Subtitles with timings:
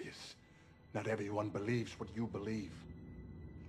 [0.00, 0.34] obvious.
[0.94, 2.72] Not everyone believes what you believe.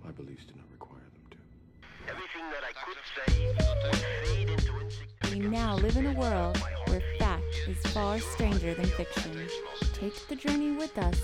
[0.04, 2.10] My beliefs do not require them to.
[2.10, 3.96] Everything that I could say would
[4.26, 5.32] fade into insignificance.
[5.32, 6.58] We now live in a world
[6.88, 9.46] where fact is far stranger than fiction.
[9.92, 11.20] Take the journey with us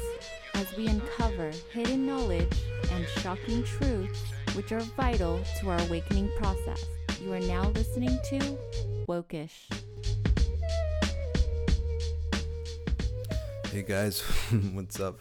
[0.55, 2.57] as we uncover hidden knowledge
[2.93, 4.23] and shocking truths
[4.55, 6.85] which are vital to our awakening process.
[7.21, 8.59] You are now listening to
[9.09, 9.88] Wokish.
[13.79, 14.21] Hey guys,
[14.73, 15.21] what's up?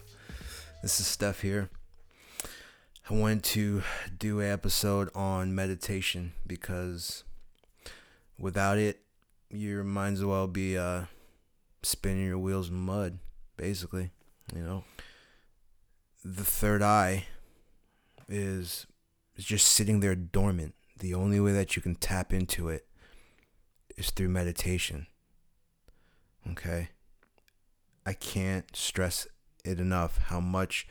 [0.82, 1.70] This is Steph here.
[3.08, 3.84] I wanted to
[4.18, 7.22] do an episode on meditation because
[8.36, 9.02] without it,
[9.48, 11.02] you might as well be uh,
[11.84, 13.20] spinning your wheels in mud,
[13.56, 14.10] basically.
[14.52, 14.84] You know,
[16.24, 17.26] the third eye
[18.28, 18.88] is
[19.36, 20.74] is just sitting there dormant.
[20.98, 22.88] The only way that you can tap into it
[23.96, 25.06] is through meditation.
[26.50, 26.88] Okay.
[28.08, 29.26] I can't stress
[29.66, 30.86] it enough how much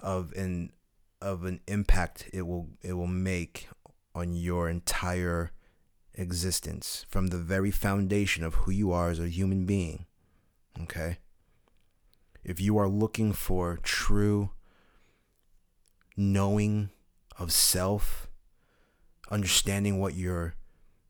[0.00, 0.72] of an
[1.20, 3.68] of an impact it will it will make
[4.14, 5.52] on your entire
[6.14, 10.06] existence from the very foundation of who you are as a human being.
[10.80, 11.18] Okay?
[12.42, 14.48] If you are looking for true
[16.16, 16.88] knowing
[17.38, 18.30] of self,
[19.30, 20.54] understanding what your,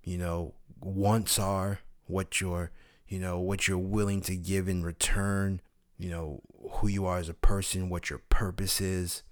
[0.02, 2.72] you know, wants are, what your
[3.08, 5.60] you know, what you're willing to give in return,
[5.98, 6.40] you know,
[6.72, 9.22] who you are as a person, what your purpose is,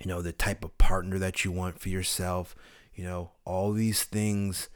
[0.00, 2.54] you know, the type of partner that you want for yourself,
[2.94, 4.68] you know, all these things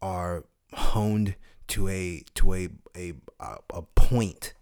[0.00, 1.34] are honed
[1.68, 3.14] to a to a a
[3.70, 4.54] a point.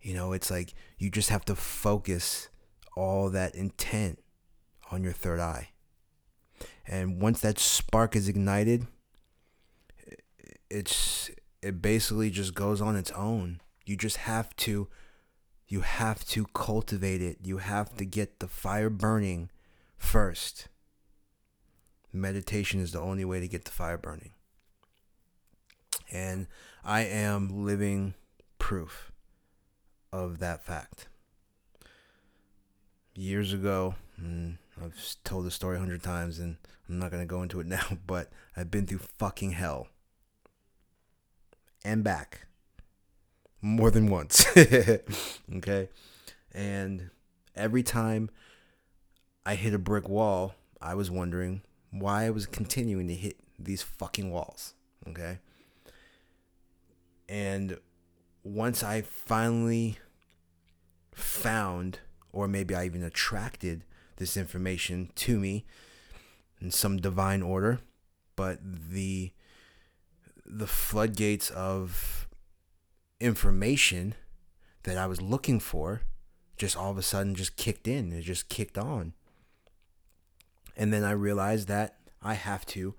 [0.00, 2.48] You know, it's like you just have to focus
[2.96, 4.18] all that intent
[4.90, 5.70] on your third eye.
[6.86, 8.86] And once that spark is ignited,
[10.70, 11.30] it's
[11.62, 13.60] it basically just goes on its own.
[13.84, 14.88] You just have to
[15.66, 17.38] you have to cultivate it.
[17.44, 19.50] You have to get the fire burning
[19.96, 20.68] first.
[22.12, 24.32] Meditation is the only way to get the fire burning.
[26.10, 26.46] And
[26.82, 28.14] I am living
[28.58, 29.12] proof
[30.10, 31.08] of that fact.
[33.14, 36.56] Years ago, mm, I've told the story a hundred times and
[36.88, 39.88] I'm not going to go into it now, but I've been through fucking hell
[41.88, 42.46] and back
[43.62, 44.44] more than once.
[45.56, 45.88] okay?
[46.52, 47.08] And
[47.56, 48.28] every time
[49.46, 53.82] I hit a brick wall, I was wondering why I was continuing to hit these
[53.82, 54.74] fucking walls.
[55.08, 55.38] Okay?
[57.26, 57.78] And
[58.44, 59.98] once I finally
[61.12, 62.00] found,
[62.32, 63.84] or maybe I even attracted
[64.16, 65.64] this information to me
[66.60, 67.80] in some divine order,
[68.36, 69.32] but the
[70.50, 72.28] the floodgates of
[73.20, 74.14] information
[74.84, 76.02] that I was looking for
[76.56, 78.12] just all of a sudden just kicked in.
[78.12, 79.12] It just kicked on.
[80.76, 82.94] And then I realized that I have to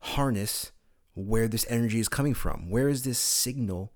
[0.00, 0.72] harness
[1.14, 2.70] where this energy is coming from.
[2.70, 3.92] Where is this signal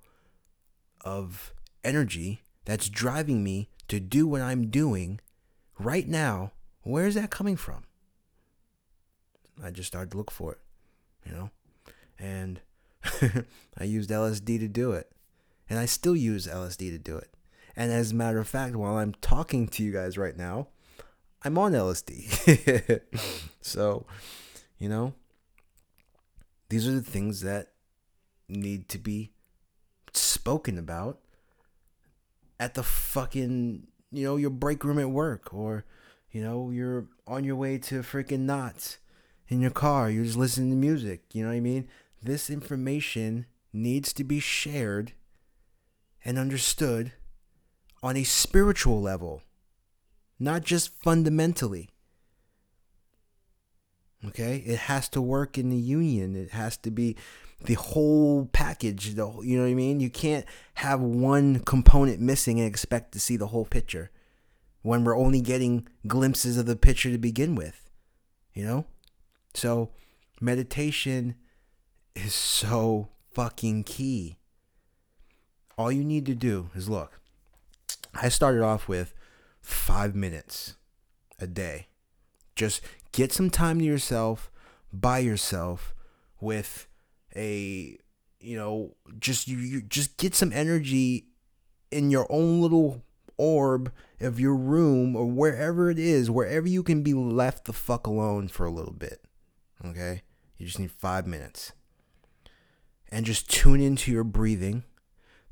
[1.02, 1.52] of
[1.84, 5.20] energy that's driving me to do what I'm doing
[5.78, 6.52] right now?
[6.82, 7.84] Where is that coming from?
[9.62, 10.58] I just started to look for it,
[11.25, 11.50] you know?
[12.19, 12.60] And
[13.78, 15.10] I used LSD to do it.
[15.69, 17.31] And I still use LSD to do it.
[17.77, 20.69] And as a matter of fact, while I'm talking to you guys right now,
[21.43, 23.00] I'm on LSD.
[23.60, 24.06] so,
[24.78, 25.15] you know,
[26.69, 27.72] these are the things that
[28.49, 29.32] need to be
[30.15, 31.19] spoken about
[32.59, 35.84] at the fucking, you know, your break room at work or,
[36.31, 38.99] you know, you're on your way to freaking knots
[39.49, 40.10] in your car.
[40.10, 41.22] You're just listening to music.
[41.32, 41.88] You know what I mean?
[42.26, 45.12] This information needs to be shared
[46.25, 47.12] and understood
[48.03, 49.42] on a spiritual level,
[50.38, 51.88] not just fundamentally.
[54.26, 54.62] Okay?
[54.66, 56.37] It has to work in the union.
[56.37, 57.16] It has to be
[57.62, 59.14] the whole package.
[59.14, 60.00] The, you know what I mean?
[60.00, 60.44] You can't
[60.75, 64.11] have one component missing and expect to see the whole picture
[64.82, 67.90] when we're only getting glimpses of the picture to begin with.
[68.52, 68.84] You know?
[69.55, 69.90] So,
[70.40, 71.37] meditation
[72.16, 74.38] is so fucking key.
[75.76, 77.20] All you need to do is look.
[78.14, 79.14] I started off with
[79.60, 80.76] five minutes
[81.38, 81.88] a day.
[82.54, 82.80] Just
[83.12, 84.50] get some time to yourself,
[84.90, 85.94] by yourself,
[86.40, 86.88] with
[87.34, 87.98] a,
[88.40, 91.26] you know, just you, you just get some energy
[91.90, 93.02] in your own little
[93.36, 98.06] orb of your room or wherever it is, wherever you can be left the fuck
[98.06, 99.20] alone for a little bit.
[99.84, 100.22] Okay?
[100.56, 101.72] You just need five minutes
[103.16, 104.84] and just tune into your breathing.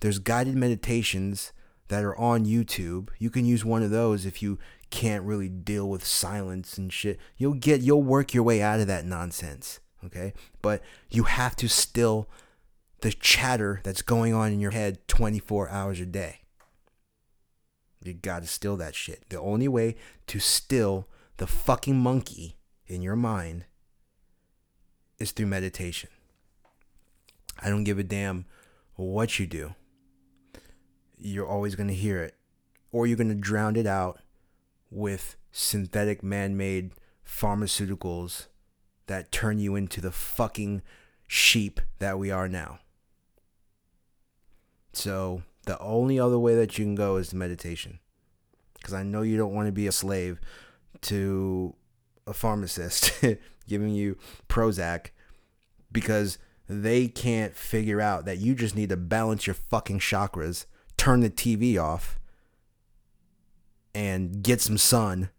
[0.00, 1.55] There's guided meditations
[1.88, 3.08] that are on YouTube.
[3.19, 4.58] You can use one of those if you
[4.90, 7.19] can't really deal with silence and shit.
[7.38, 10.34] You'll get you'll work your way out of that nonsense, okay?
[10.61, 12.28] But you have to still
[13.00, 16.40] the chatter that's going on in your head 24 hours a day.
[18.02, 19.25] You got to still that shit.
[19.31, 19.96] The only way
[20.26, 21.08] to still
[21.38, 23.64] the fucking monkey in your mind
[25.19, 26.11] is through meditation.
[27.61, 28.47] I don't give a damn
[28.97, 29.75] what you do.
[31.19, 32.35] You're always going to hear it.
[32.93, 34.21] Or you're going to drown it out
[34.91, 36.93] with synthetic man made
[37.27, 38.47] pharmaceuticals
[39.06, 40.83] that turn you into the fucking
[41.27, 42.79] sheep that we are now.
[44.93, 47.99] So, the only other way that you can go is meditation.
[48.75, 50.41] Because I know you don't want to be a slave
[51.03, 51.75] to
[52.27, 53.12] a pharmacist
[53.69, 54.17] giving you
[54.49, 55.09] Prozac
[55.91, 60.66] because they can't figure out that you just need to balance your fucking chakras,
[60.96, 62.19] turn the TV off,
[63.94, 65.31] and get some sun.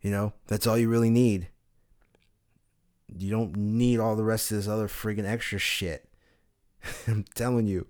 [0.00, 1.48] You know, that's all you really need.
[3.08, 6.08] You don't need all the rest of this other friggin' extra shit.
[7.06, 7.86] I'm telling you,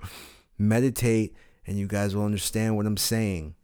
[0.58, 1.34] meditate
[1.66, 3.54] and you guys will understand what I'm saying.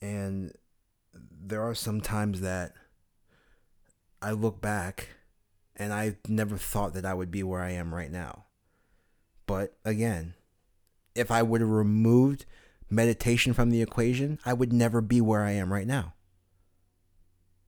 [0.00, 0.52] And
[1.12, 2.72] there are some times that
[4.22, 5.08] I look back
[5.76, 8.44] and I never thought that I would be where I am right now.
[9.46, 10.34] But again,
[11.14, 12.46] if I would have removed
[12.90, 16.14] meditation from the equation, I would never be where I am right now.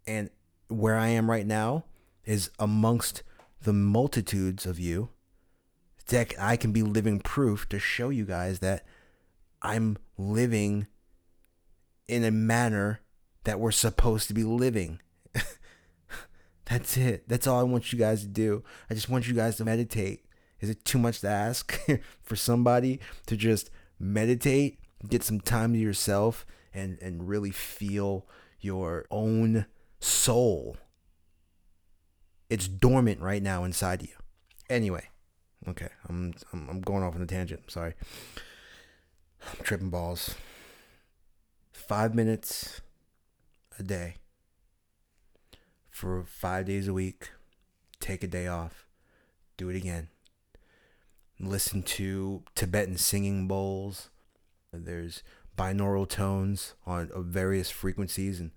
[0.06, 0.31] And
[0.69, 1.85] where I am right now
[2.25, 3.23] is amongst
[3.62, 5.11] the multitudes of you
[6.08, 8.85] that I can be living proof to show you guys that
[9.62, 10.87] I'm living
[12.06, 13.00] in a manner
[13.44, 15.00] that we're supposed to be living.
[16.67, 17.29] That's it.
[17.29, 18.65] That's all I want you guys to do.
[18.91, 20.25] I just want you guys to meditate.
[20.61, 21.81] Is it too much to ask
[22.23, 28.27] for somebody to just meditate, get some time to yourself, and, and really feel
[28.61, 29.67] your own
[30.01, 30.77] soul?
[32.51, 34.15] It's dormant right now inside you.
[34.69, 35.09] Anyway,
[35.69, 37.71] okay, I'm, I'm, I'm going off on a tangent.
[37.71, 37.95] Sorry.
[39.43, 40.35] I'm tripping balls.
[41.73, 42.81] Five minutes
[43.79, 44.17] a day
[45.96, 47.31] for five days a week.
[48.00, 48.87] Take a day off.
[49.56, 50.08] Do it again.
[51.40, 54.10] Listen to Tibetan singing bowls.
[54.75, 55.22] There's
[55.56, 58.50] binaural tones on various frequencies and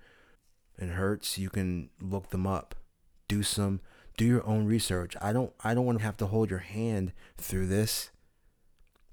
[0.77, 1.37] and hertz.
[1.37, 2.75] You can look them up.
[3.29, 3.79] Do some
[4.17, 5.15] do your own research.
[5.21, 8.11] I don't I don't want to have to hold your hand through this.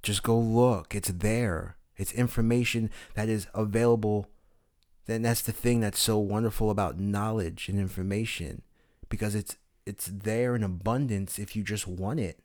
[0.02, 0.96] Just go look.
[0.96, 1.76] It's there.
[1.96, 4.26] It's information that is available
[5.06, 8.62] then that's the thing that's so wonderful about knowledge and information
[9.08, 9.56] because it's
[9.86, 12.40] it's there in abundance if you just want it.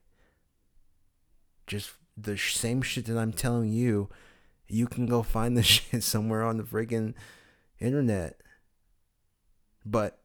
[1.65, 4.09] Just the same shit that i'm telling you
[4.67, 7.13] you can go find the shit somewhere on the freaking
[7.79, 8.39] internet.
[9.85, 10.19] But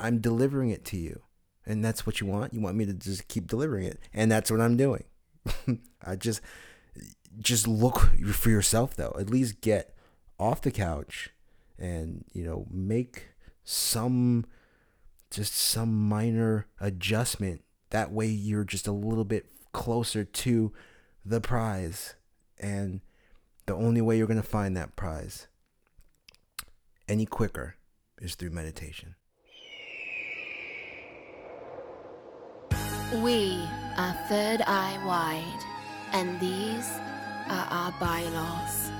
[0.00, 1.22] i'm delivering it to you
[1.64, 2.54] and that's what you want?
[2.54, 4.00] You want me to just keep delivering it?
[4.14, 5.04] And that's what i'm doing.
[6.04, 6.40] I just
[7.38, 7.98] just look
[8.32, 9.14] for yourself though.
[9.18, 9.94] At least get
[10.38, 11.30] off the couch
[11.82, 13.30] and you know make
[13.64, 14.46] some
[15.30, 20.72] just some minor adjustment that way you're just a little bit closer to
[21.24, 22.14] the prize
[22.58, 23.00] and
[23.66, 25.48] the only way you're going to find that prize
[27.08, 27.76] any quicker
[28.20, 29.16] is through meditation
[33.20, 33.60] We
[33.98, 35.62] are Third Eye Wide,
[36.14, 36.88] and these
[37.46, 38.90] are our bylaws.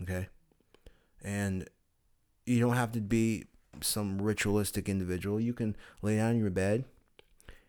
[0.02, 0.28] Okay?
[1.22, 1.68] And
[2.46, 3.44] you don't have to be
[3.82, 6.84] some ritualistic individual you can lay down in your bed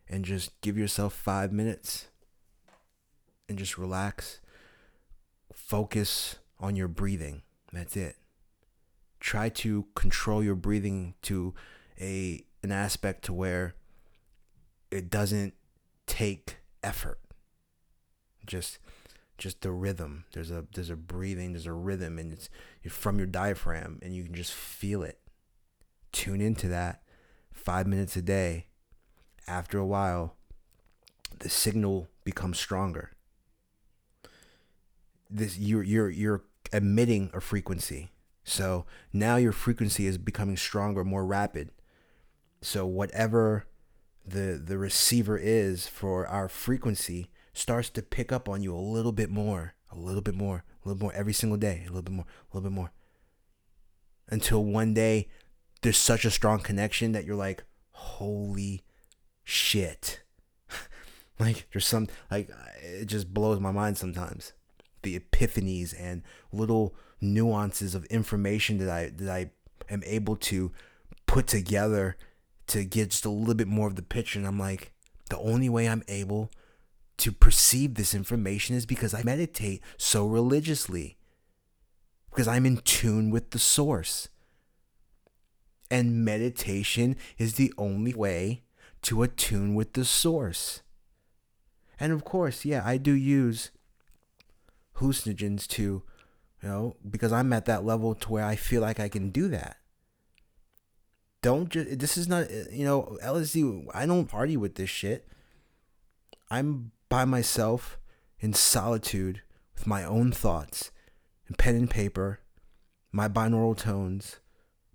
[0.09, 2.07] and just give yourself five minutes
[3.47, 4.39] and just relax
[5.53, 7.41] focus on your breathing
[7.71, 8.15] that's it
[9.21, 11.53] try to control your breathing to
[11.99, 13.75] a an aspect to where
[14.89, 15.53] it doesn't
[16.05, 17.19] take effort.
[18.45, 18.79] Just
[19.37, 20.25] just the rhythm.
[20.33, 22.49] There's a there's a breathing, there's a rhythm and it's
[22.89, 25.19] from your diaphragm and you can just feel it.
[26.11, 27.01] Tune into that
[27.53, 28.67] 5 minutes a day.
[29.47, 30.35] After a while,
[31.39, 33.11] the signal becomes stronger.
[35.29, 38.11] This you're you're you're emitting a frequency.
[38.43, 41.71] So now your frequency is becoming stronger, more rapid.
[42.61, 43.65] So whatever
[44.25, 49.11] the the receiver is for our frequency starts to pick up on you a little
[49.11, 52.13] bit more, a little bit more, a little more every single day, a little bit
[52.13, 52.91] more, a little bit more.
[54.29, 55.27] Until one day
[55.81, 58.83] there's such a strong connection that you're like, holy
[59.43, 60.21] shit.
[61.39, 62.49] like there's some like
[62.81, 64.53] it just blows my mind sometimes.
[65.01, 69.51] The epiphanies and little nuances of information that I that I
[69.89, 70.71] am able to
[71.25, 72.17] put together
[72.67, 74.91] to get just a little bit more of the picture and I'm like
[75.29, 76.51] the only way I'm able
[77.17, 81.17] to perceive this information is because I meditate so religiously.
[82.31, 84.29] Because I'm in tune with the source.
[85.91, 88.63] And meditation is the only way
[89.03, 90.81] to attune with the source.
[91.99, 93.71] And of course, yeah, I do use
[94.95, 99.09] hallucinogens to, you know, because I'm at that level to where I feel like I
[99.09, 99.77] can do that.
[101.41, 105.27] Don't just, this is not, you know, LSD, I don't party with this shit.
[106.49, 107.99] I'm by myself
[108.39, 109.41] in solitude
[109.75, 110.91] with my own thoughts
[111.47, 112.39] and pen and paper,
[113.11, 114.39] my binaural tones,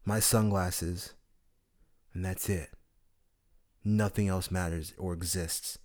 [0.06, 1.12] my sunglasses,
[2.14, 2.70] and that's it.
[3.84, 5.78] Nothing else matters or exists.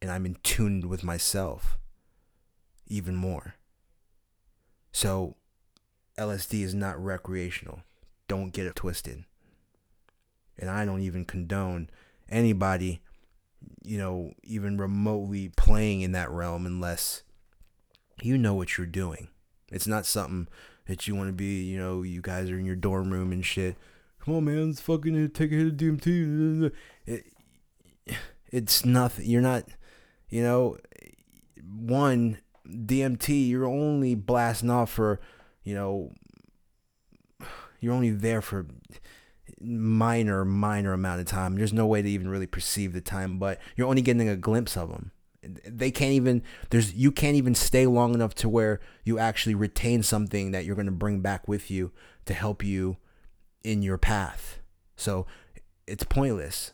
[0.00, 1.78] And I'm in tune with myself
[2.86, 3.54] even more.
[4.92, 5.36] So,
[6.18, 7.82] LSD is not recreational.
[8.28, 9.24] Don't get it twisted.
[10.56, 11.90] And I don't even condone
[12.28, 13.02] anybody
[13.82, 17.22] you know, even remotely playing in that realm unless
[18.20, 19.28] you know what you're doing.
[19.70, 20.48] It's not something
[20.86, 23.44] that you want to be, you know, you guys are in your dorm room and
[23.44, 23.76] shit.
[24.24, 26.72] Come on, man, let's fucking uh, take a hit of DMT.
[27.06, 27.24] It,
[28.50, 29.26] it's nothing.
[29.26, 29.64] You're not,
[30.28, 30.76] you know,
[31.64, 35.20] one, DMT, you're only blasting off for,
[35.64, 36.12] you know,
[37.80, 38.66] you're only there for
[39.60, 41.56] minor, minor amount of time.
[41.56, 44.76] There's no way to even really perceive the time, but you're only getting a glimpse
[44.76, 45.10] of them.
[45.42, 50.02] They can't even there's you can't even stay long enough to where you actually retain
[50.02, 51.92] something that you're going to bring back with you
[52.26, 52.96] to help you
[53.64, 54.60] in your path.
[54.96, 55.26] So
[55.86, 56.72] it's pointless.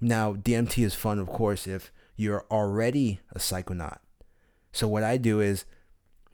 [0.00, 3.98] Now, DMT is fun, of course, if you're already a psychonaut.
[4.72, 5.64] So what I do is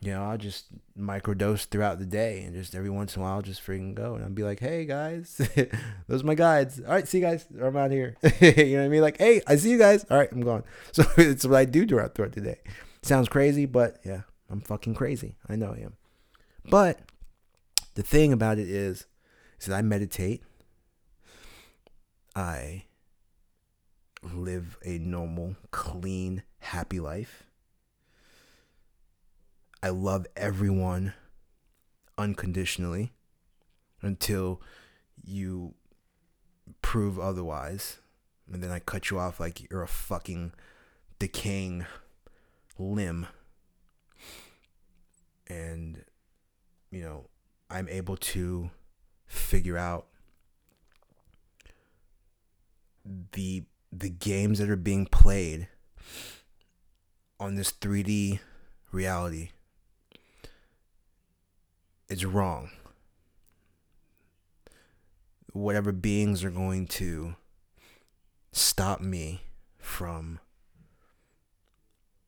[0.05, 0.67] you know, I'll just
[0.99, 4.15] microdose throughout the day and just every once in a while I'll just freaking go
[4.15, 5.37] and I'll be like, hey guys,
[6.09, 6.81] those are my guides.
[6.81, 7.47] All right, see you guys.
[7.61, 8.17] I'm out here.
[8.41, 9.01] you know what I mean?
[9.01, 10.05] Like, hey, I see you guys.
[10.11, 10.65] All right, I'm gone.
[10.93, 12.61] So it's what I do throughout, throughout the day.
[13.03, 15.37] Sounds crazy, but yeah, I'm fucking crazy.
[15.49, 15.95] I know I am.
[16.71, 17.01] But
[17.95, 19.07] the thing about it is,
[19.61, 20.43] is that I meditate.
[22.37, 22.85] I
[24.23, 27.45] live a normal, clean, happy life.
[29.85, 31.13] I love everyone
[32.17, 33.13] unconditionally
[34.01, 34.63] until
[35.23, 35.75] you
[36.81, 37.99] prove otherwise.
[38.51, 40.53] And then I cut you off like you're a fucking
[41.19, 41.85] decaying
[42.79, 43.27] limb.
[45.49, 46.03] And,
[46.91, 47.27] you know,
[47.69, 48.71] I'm able to
[49.27, 50.07] figure out
[53.33, 55.69] the the games that are being played
[57.39, 58.39] on this 3D
[58.91, 59.51] reality
[62.15, 62.71] it's wrong.
[65.53, 67.35] Whatever beings are going to
[68.53, 69.41] stop me
[69.79, 70.39] from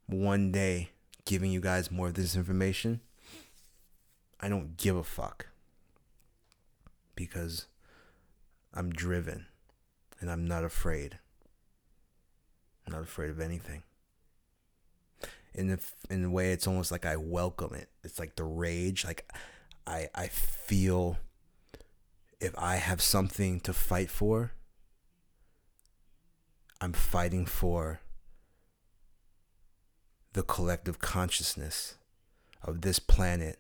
[0.07, 0.91] one day
[1.25, 3.01] giving you guys more of this information,
[4.41, 5.47] I don't give a fuck.
[7.15, 7.69] Because
[8.75, 9.47] I'm driven
[10.21, 11.21] and I'm not afraid.
[12.85, 13.85] I'm not afraid of anything
[15.55, 15.79] in the
[16.11, 17.89] in a way it's almost like I welcome it.
[18.03, 19.05] It's like the rage.
[19.05, 19.33] Like
[19.87, 21.19] I I feel
[22.41, 24.53] if I have something to fight for,
[26.81, 28.01] I'm fighting for
[30.33, 31.95] the collective consciousness
[32.63, 33.59] of this planet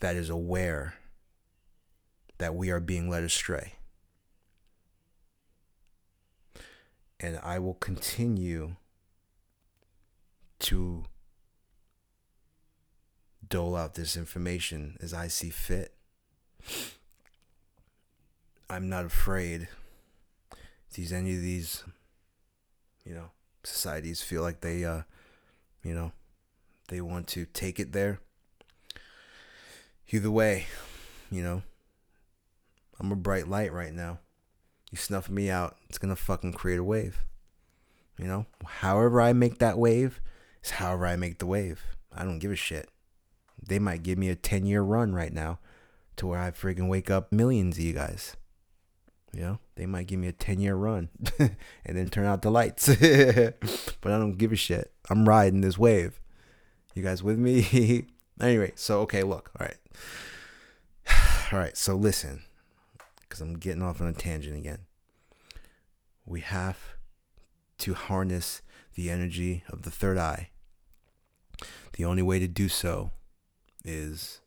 [0.00, 0.94] that is aware
[2.38, 3.74] that we are being led astray.
[7.20, 8.76] And I will continue
[10.60, 11.04] to
[13.48, 15.94] dole out this information as I see fit.
[18.68, 19.68] I'm not afraid
[20.94, 21.84] these any of these,
[23.04, 23.30] you know,
[23.62, 25.02] societies feel like they, uh,
[25.82, 26.12] you know,
[26.88, 28.20] they want to take it there.
[30.10, 30.66] Either way,
[31.30, 31.62] you know,
[33.00, 34.18] I'm a bright light right now.
[34.90, 37.24] You snuff me out, it's gonna fucking create a wave.
[38.18, 40.20] You know, however I make that wave
[40.62, 41.82] is however I make the wave.
[42.12, 42.88] I don't give a shit.
[43.66, 45.58] They might give me a 10 year run right now
[46.16, 48.36] to where I friggin' wake up millions of you guys.
[49.32, 51.56] You know, they might give me a 10 year run and
[51.86, 52.86] then turn out the lights.
[54.00, 54.92] but I don't give a shit.
[55.10, 56.20] I'm riding this wave.
[56.94, 58.06] You guys with me?
[58.40, 59.50] anyway, so, okay, look.
[59.58, 59.76] All right.
[61.52, 62.44] All right, so listen,
[63.20, 64.80] because I'm getting off on a tangent again.
[66.24, 66.78] We have
[67.78, 68.62] to harness
[68.94, 70.50] the energy of the third eye.
[71.94, 73.10] The only way to do so
[73.84, 74.40] is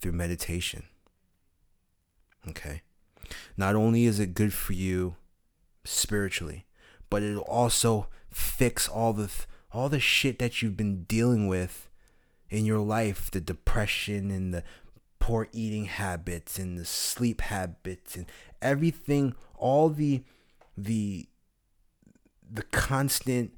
[0.00, 0.84] through meditation.
[2.48, 2.82] Okay.
[3.56, 5.16] Not only is it good for you
[5.84, 6.66] spiritually,
[7.08, 11.88] but it'll also fix all the th- all the shit that you've been dealing with
[12.48, 14.64] in your life, the depression and the
[15.20, 18.26] poor eating habits and the sleep habits and
[18.60, 20.22] everything, all the
[20.76, 21.28] the
[22.50, 23.52] the constant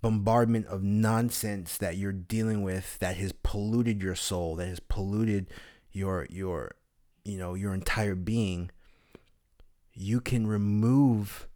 [0.00, 5.48] bombardment of nonsense that you're dealing with that has polluted your soul, that has polluted
[5.92, 6.76] your your
[7.28, 8.70] you know, your entire being,
[9.92, 11.46] you can remove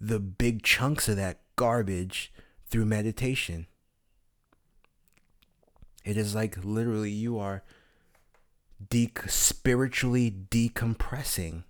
[0.00, 2.32] the big chunks of that garbage
[2.68, 3.66] through meditation.
[6.04, 7.62] It is like literally you are
[8.90, 11.62] de- spiritually decompressing.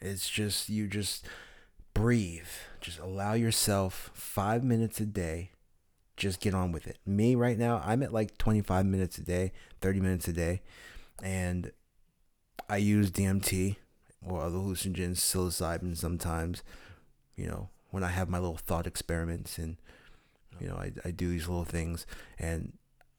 [0.00, 1.24] It's just, you just
[1.94, 2.48] breathe.
[2.80, 5.50] Just allow yourself five minutes a day.
[6.16, 6.98] Just get on with it.
[7.06, 10.62] Me right now, I'm at like 25 minutes a day, 30 minutes a day.
[11.22, 11.72] And
[12.68, 13.76] I use DMT
[14.26, 16.62] or other hallucinogens, psilocybin sometimes,
[17.36, 19.76] you know, when I have my little thought experiments and,
[20.60, 22.06] you know, I, I do these little things.
[22.38, 22.72] And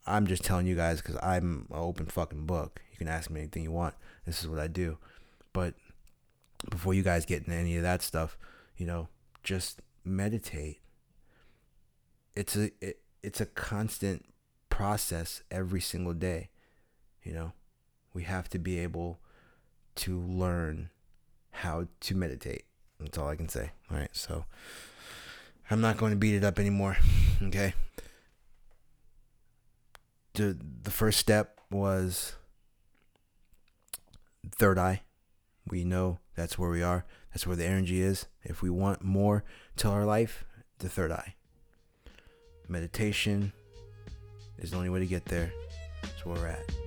[0.06, 2.82] I'm just telling you guys because I'm an open fucking book.
[2.92, 3.96] You can ask me anything you want.
[4.26, 4.98] This is what I do.
[5.54, 5.76] But
[6.70, 8.38] before you guys get into any of that stuff,
[8.78, 9.08] you know,
[9.44, 10.80] just meditate.
[12.36, 14.26] It's a it, it's a constant
[14.70, 16.50] process every single day.
[17.24, 17.52] You know,
[18.14, 19.20] we have to be able
[19.96, 20.90] to learn
[21.52, 22.64] how to meditate.
[23.00, 23.72] That's all I can say.
[23.90, 24.46] All right, so
[25.70, 26.98] I'm not going to beat it up anymore.
[27.44, 27.74] Okay.
[30.36, 32.36] The the first step was
[34.52, 35.02] third eye.
[35.68, 37.04] We know that's where we are.
[37.32, 38.28] That's where the energy is.
[38.44, 39.44] If we want more
[39.78, 40.46] to our life,
[40.80, 41.36] the third eye.
[42.68, 43.54] Meditation
[44.58, 45.52] is the only way to get there.
[46.02, 46.81] That's where we're at.